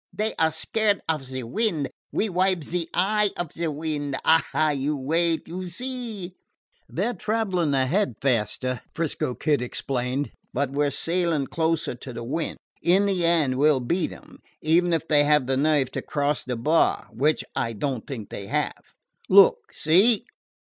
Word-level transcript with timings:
Dey 0.15 0.33
are 0.39 0.51
scared 0.51 1.01
of 1.07 1.23
ze 1.25 1.43
wind; 1.43 1.91
we 2.11 2.27
wipe 2.27 2.63
ze 2.63 2.87
eye 2.91 3.29
of 3.37 3.51
ze 3.53 3.67
wind. 3.67 4.15
Ah! 4.25 4.71
you 4.71 4.97
wait, 4.97 5.47
you 5.47 5.67
see." 5.67 6.33
"They 6.89 7.05
're 7.09 7.13
traveling 7.13 7.75
ahead 7.75 8.15
faster," 8.19 8.81
'Frisco 8.95 9.35
Kid 9.35 9.61
explained, 9.61 10.31
"but 10.55 10.71
we 10.71 10.87
're 10.87 10.89
sailing 10.89 11.45
closer 11.45 11.93
to 11.93 12.13
the 12.13 12.23
wind. 12.23 12.57
In 12.81 13.05
the 13.05 13.23
end 13.23 13.59
we 13.59 13.69
'll 13.69 13.79
beat 13.79 14.07
them, 14.09 14.39
even 14.63 14.91
if 14.91 15.07
they 15.07 15.23
have 15.23 15.45
the 15.45 15.55
nerve 15.55 15.91
to 15.91 16.01
cross 16.01 16.43
the 16.43 16.57
bar 16.57 17.07
which 17.11 17.43
I 17.55 17.73
don't 17.73 18.07
think 18.07 18.31
they 18.31 18.47
have. 18.47 18.73
Look! 19.29 19.71
See!" 19.71 20.25